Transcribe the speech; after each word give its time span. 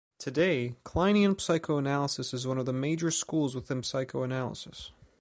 Today, 0.17 0.73
Kleinian 0.83 1.39
psychoanalysis 1.39 2.33
is 2.33 2.47
one 2.47 2.57
of 2.57 2.65
the 2.65 2.73
major 2.73 3.11
schools 3.11 3.53
within 3.53 3.83
psychoanalysis. 3.83 4.91